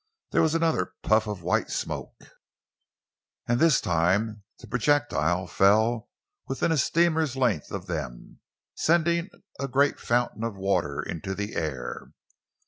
There 0.31 0.41
was 0.41 0.55
another 0.55 0.93
puff 1.03 1.27
of 1.27 1.43
white 1.43 1.69
smoke, 1.69 2.15
and 3.47 3.59
this 3.59 3.79
time 3.79 4.41
the 4.57 4.65
projectile 4.65 5.45
fell 5.45 6.09
within 6.47 6.71
a 6.71 6.77
steamer's 6.79 7.35
length 7.35 7.69
of 7.71 7.85
them, 7.85 8.39
sending 8.73 9.29
a 9.59 9.67
great 9.67 9.99
fountain 9.99 10.43
of 10.43 10.55
water 10.55 11.03
into 11.03 11.35
the 11.35 11.53
air. 11.55 12.09